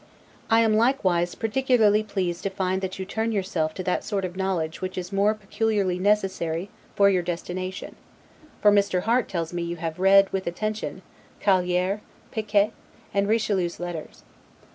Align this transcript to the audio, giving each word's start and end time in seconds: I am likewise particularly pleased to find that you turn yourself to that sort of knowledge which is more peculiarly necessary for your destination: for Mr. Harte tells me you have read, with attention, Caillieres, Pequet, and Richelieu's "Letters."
I 0.49 0.61
am 0.61 0.75
likewise 0.77 1.35
particularly 1.35 2.01
pleased 2.01 2.41
to 2.41 2.49
find 2.49 2.81
that 2.81 2.97
you 2.97 3.05
turn 3.05 3.31
yourself 3.31 3.75
to 3.75 3.83
that 3.83 4.03
sort 4.03 4.25
of 4.25 4.35
knowledge 4.35 4.81
which 4.81 4.97
is 4.97 5.13
more 5.13 5.35
peculiarly 5.35 5.99
necessary 5.99 6.71
for 6.95 7.07
your 7.07 7.21
destination: 7.21 7.95
for 8.63 8.71
Mr. 8.71 9.03
Harte 9.03 9.29
tells 9.29 9.53
me 9.53 9.61
you 9.61 9.75
have 9.75 9.99
read, 9.99 10.27
with 10.33 10.47
attention, 10.47 11.03
Caillieres, 11.39 11.99
Pequet, 12.31 12.71
and 13.13 13.27
Richelieu's 13.27 13.79
"Letters." 13.79 14.23